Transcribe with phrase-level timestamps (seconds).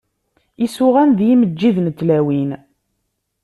[0.65, 2.51] Isuɣan d yimeǧǧiden n tlawin.